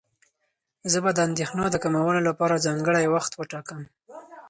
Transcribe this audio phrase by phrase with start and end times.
[0.91, 3.81] زه به د اندېښنو د کمولو لپاره ځانګړی وخت وټاکم.